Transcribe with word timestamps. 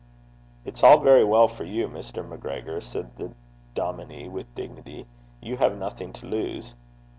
'It's 0.65 0.81
all 0.81 0.97
very 0.99 1.23
well 1.23 1.47
for 1.47 1.63
you, 1.63 1.87
Mr. 1.87 2.27
MacGregor,' 2.27 2.81
said 2.81 3.15
the 3.17 3.31
dominie, 3.75 4.27
with 4.27 4.47
dignity: 4.55 5.05
'you 5.43 5.57
have 5.57 5.77
nothing 5.77 6.11
to 6.11 6.25
lose.' 6.25 6.73